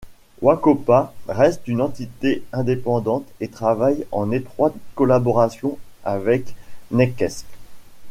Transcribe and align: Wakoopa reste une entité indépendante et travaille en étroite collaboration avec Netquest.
Wakoopa 0.41 1.13
reste 1.27 1.67
une 1.67 1.79
entité 1.79 2.41
indépendante 2.53 3.27
et 3.39 3.49
travaille 3.49 4.03
en 4.11 4.31
étroite 4.31 4.73
collaboration 4.95 5.77
avec 6.03 6.55
Netquest. 6.89 7.45